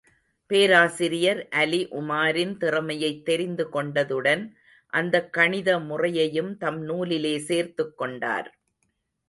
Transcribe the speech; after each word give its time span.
பேராசிரியர் 0.45 1.47
அலி, 1.49 1.87
உமாரின் 1.87 2.57
திறமையைத் 2.57 3.25
தெரிந்து 3.25 3.67
கொண்டதுடன், 3.73 4.51
அந்தக் 4.87 5.33
கணித 5.33 5.79
முறையையும் 5.79 6.57
தம் 6.57 6.81
நூலிலே 6.81 7.37
சேர்த்துக் 7.37 7.97
கொண்டார். 7.97 8.59